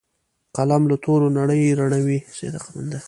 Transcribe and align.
قلم 0.55 0.83
له 0.89 0.95
تورو 1.03 1.27
نړۍ 1.37 1.61
رڼوي 1.79 2.19